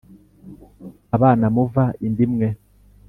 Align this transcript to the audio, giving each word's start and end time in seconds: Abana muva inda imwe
Abana 1.15 1.45
muva 1.55 1.83
inda 2.05 2.21
imwe 2.25 2.47